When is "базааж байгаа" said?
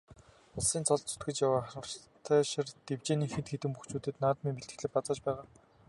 4.95-5.45